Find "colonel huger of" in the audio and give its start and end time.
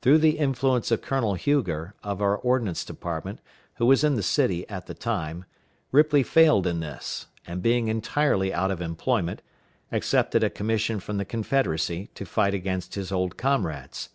1.02-2.22